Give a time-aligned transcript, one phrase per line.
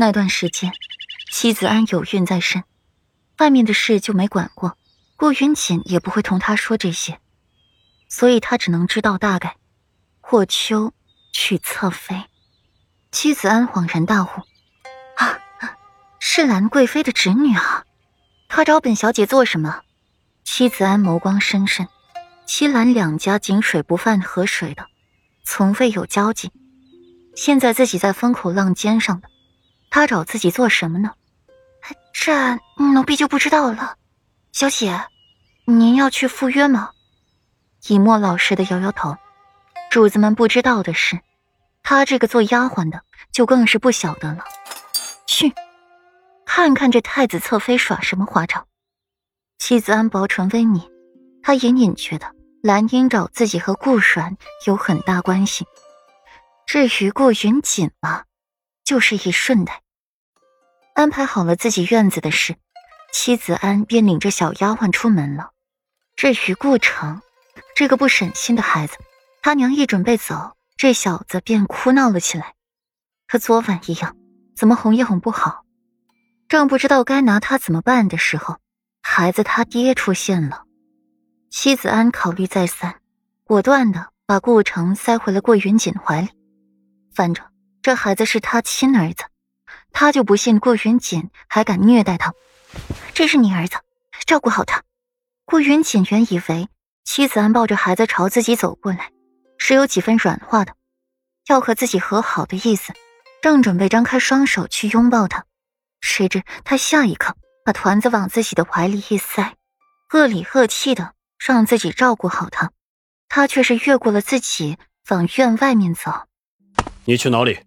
[0.00, 0.72] 那段时间，
[1.28, 2.62] 妻子安有孕在身，
[3.38, 4.78] 外面的事就没管过。
[5.16, 7.18] 顾云锦也不会同他说这些，
[8.08, 9.56] 所以他只能知道大概。
[10.20, 10.94] 霍秋
[11.32, 12.26] 娶侧妃，
[13.10, 14.28] 妻子安恍然大悟
[15.18, 15.40] ：“啊，
[16.20, 17.84] 是兰贵妃的侄女啊！
[18.48, 19.82] 她找本小姐做什么？”
[20.46, 21.88] 妻子安眸光深深，
[22.46, 24.86] 七兰两家井水不犯河水的，
[25.44, 26.52] 从未有交集。
[27.34, 29.28] 现在自己在风口浪尖上的，
[29.90, 31.12] 他找自己做什么呢？
[32.12, 33.96] 这奴婢就不知道了。
[34.52, 35.06] 小姐，
[35.66, 36.90] 您要去赴约吗？
[37.86, 39.16] 以墨老实的摇摇头。
[39.90, 41.20] 主子们不知道的是，
[41.82, 44.44] 他这个做丫鬟的就更是不晓得了。
[45.26, 45.54] 去，
[46.44, 48.66] 看看这太子侧妃耍什么花招。
[49.58, 50.90] 妻子安薄唇微抿，
[51.42, 55.64] 他隐隐觉得兰英找自己和顾阮有很大关系。
[56.66, 58.24] 至于顾云锦嘛，
[58.88, 59.82] 就是一顺带。
[60.94, 62.56] 安排好了自己院子的事。
[63.12, 65.50] 妻子安便领着小丫鬟出门了。
[66.16, 67.20] 至于顾城，
[67.74, 68.96] 这个不省心的孩子，
[69.42, 72.54] 他娘一准备走，这小子便哭闹了起来，
[73.26, 74.16] 和昨晚一样，
[74.56, 75.64] 怎么哄也哄不好。
[76.48, 78.56] 正不知道该拿他怎么办的时候，
[79.02, 80.64] 孩子他爹出现了。
[81.50, 83.00] 妻子安考虑再三，
[83.44, 86.28] 果断的把顾城塞回了顾云锦怀里。
[87.14, 87.44] 反正
[87.82, 89.24] 这孩子是他亲儿子，
[89.92, 92.34] 他就不信顾云锦还敢虐待他。
[93.14, 93.76] 这是你儿子，
[94.26, 94.82] 照顾好他。
[95.44, 96.68] 顾云锦原以为
[97.04, 99.10] 妻子安抱着孩子朝自己走过来，
[99.56, 100.74] 是有几分软化的，
[101.46, 102.92] 要和自己和好的意思，
[103.40, 105.46] 正准备张开双手去拥抱他，
[106.00, 107.34] 谁知他下一刻
[107.64, 109.54] 把团子往自己的怀里一塞，
[110.12, 112.70] 恶里恶气的让自己照顾好他，
[113.28, 114.76] 他却是越过了自己
[115.08, 116.12] 往院外面走。
[117.06, 117.58] 你去哪里？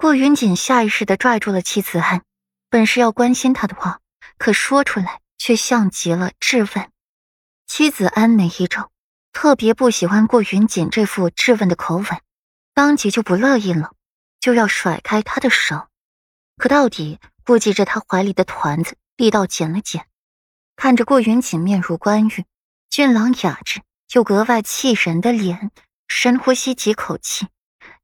[0.00, 2.22] 顾云锦下意识的拽住了妻子安。
[2.70, 4.00] 本是要关心他的话，
[4.38, 6.90] 可说出来却像极了质问。
[7.66, 8.90] 妻子安眉一皱，
[9.34, 12.06] 特别不喜欢顾云锦这副质问的口吻，
[12.72, 13.90] 当即就不乐意了，
[14.40, 15.88] 就要甩开他的手。
[16.56, 20.06] 可到底顾及着他怀里的团子，力道减了减。
[20.76, 22.46] 看着顾云锦面如冠玉，
[22.88, 23.82] 俊朗雅致
[24.14, 25.70] 又格外气人的脸，
[26.08, 27.48] 深呼吸几口气，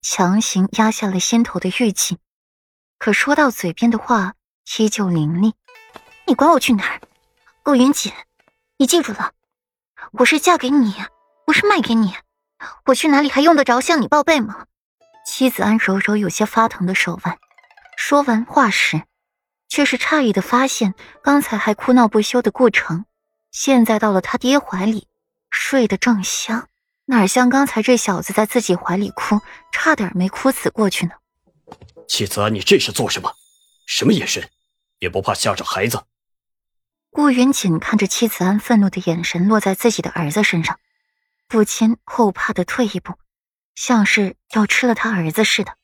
[0.09, 2.19] 强行压下了心头的郁气。
[2.97, 4.34] 可说到嘴边的话。
[4.78, 5.55] 依旧凌厉，
[6.27, 7.00] 你管我去哪儿？
[7.62, 8.12] 顾云锦，
[8.78, 9.33] 你记住了，
[10.12, 10.93] 我是嫁给你，
[11.47, 12.15] 不是卖给你。
[12.87, 14.67] 我去哪里还用得着向你报备吗？
[15.25, 17.38] 妻子安揉揉有些发疼的手腕，
[17.97, 19.05] 说完话时，
[19.69, 23.05] 却是诧异的发现，刚才还哭闹不休的顾城，
[23.53, 25.06] 现在到了他爹怀里，
[25.49, 26.69] 睡得正香，
[27.06, 29.41] 哪像刚才这小子在自己怀里哭，
[29.72, 31.12] 差点没哭死过去呢。
[32.09, 33.33] 妻子安，你这是做什么？
[33.87, 34.50] 什么眼神？
[34.99, 36.03] 也不怕吓着孩子。
[37.11, 40.78] 顾云锦看着妻子安愤怒的眼神落在自己的儿子身上，
[41.49, 43.15] 不禁后怕的退一步，
[43.75, 45.77] 像是要吃了他儿子似的。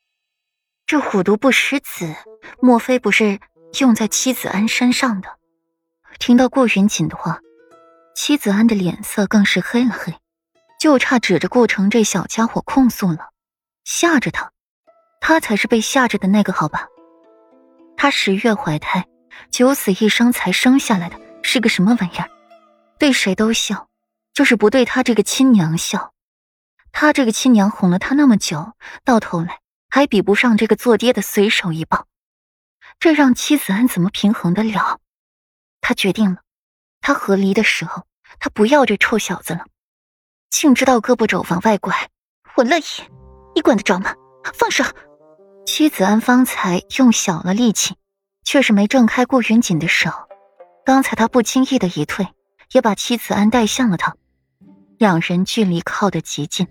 [0.86, 2.14] 这虎毒不食子，
[2.60, 3.38] 莫非不是
[3.78, 5.28] 用在妻子安身上的？
[6.18, 7.40] 听到顾云锦的话，
[8.14, 10.14] 妻子安的脸色更是黑了黑，
[10.82, 13.30] 就差指着顾城这小家伙控诉了，
[13.84, 14.50] 吓着他，
[15.20, 16.88] 他才是被吓着的那个，好吧？
[17.96, 19.06] 他十月怀胎，
[19.48, 22.28] 九死一生才生下来的，是个什么玩意儿？
[22.98, 23.88] 对谁都笑，
[24.34, 26.12] 就是不对他这个亲娘笑。
[26.90, 28.72] 他这个亲娘哄了他那么久，
[29.04, 32.08] 到头来还比不上这个做爹的随手一抱，
[32.98, 34.98] 这让妻子安怎么平衡得了？
[35.80, 36.38] 他决定了，
[37.00, 38.02] 他和离的时候，
[38.40, 39.66] 他不要这臭小子了。
[40.52, 42.08] 竟知道胳膊肘往外拐，
[42.56, 42.84] 我乐意，
[43.54, 44.14] 你管得着吗？
[44.54, 44.84] 放手！
[45.66, 47.96] 妻子安方才用小了力气，
[48.44, 50.10] 却是没挣开顾云锦的手。
[50.84, 52.28] 刚才他不经意的一退，
[52.72, 54.14] 也把妻子安带向了他。
[54.98, 56.68] 两人距离靠得极近，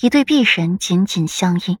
[0.00, 1.78] 一对璧人紧紧相依，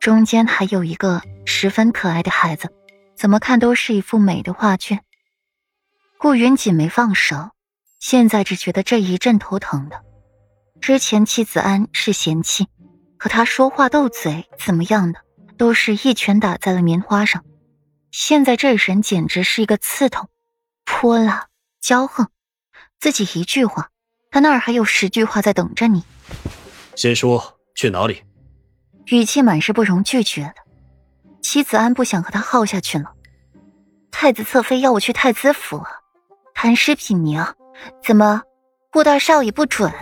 [0.00, 2.68] 中间还有一个十分可爱的孩子，
[3.14, 5.04] 怎么看都是一幅美的画卷。
[6.18, 7.50] 顾云锦没放手，
[8.00, 10.02] 现在只觉得这一阵头疼的。
[10.80, 12.66] 之前妻子安是嫌弃
[13.18, 15.20] 和他说话斗嘴怎么样的。
[15.60, 17.44] 都是一拳打在了棉花上，
[18.10, 20.30] 现在这人简直是一个刺头、
[20.86, 21.48] 泼辣、
[21.82, 22.30] 骄横。
[22.98, 23.90] 自己一句话，
[24.30, 26.02] 他那儿还有十句话在等着你。
[26.96, 28.22] 先说去哪里？
[29.08, 30.54] 语气满是不容拒绝的。
[31.42, 33.12] 妻子安不想和他耗下去了。
[34.10, 35.84] 太子侧妃要我去太子府，
[36.54, 37.52] 谈诗品茗，
[38.02, 38.40] 怎么
[38.90, 39.92] 顾大少爷不准？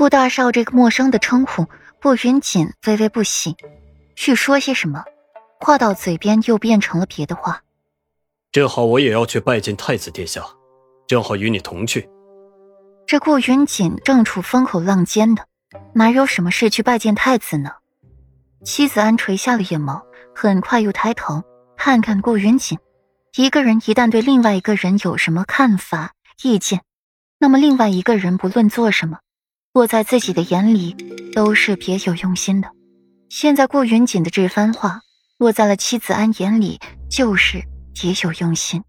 [0.00, 1.66] 顾大少这个陌生的称呼，
[2.00, 3.54] 顾云锦微微不喜。
[4.16, 5.04] 去说些什么，
[5.58, 7.60] 话到嘴边又变成了别的话。
[8.50, 10.42] 正好我也要去拜见太子殿下，
[11.06, 12.08] 正好与你同去。
[13.06, 15.44] 这顾云锦正处风口浪尖的，
[15.92, 17.72] 哪有什么事去拜见太子呢？
[18.64, 20.00] 妻子安垂下了眼眸，
[20.34, 21.42] 很快又抬头
[21.76, 22.78] 看看顾云锦。
[23.36, 26.80] 一个人一旦对另外一个人有什么看法、意见，
[27.38, 29.18] 那么另外一个人不论做什么，
[29.72, 30.96] 落在自己的眼里
[31.32, 32.68] 都是别有用心的。
[33.28, 35.00] 现在顾云锦的这番话，
[35.38, 37.62] 落在了妻子安眼里就是
[37.94, 38.82] 别有用心。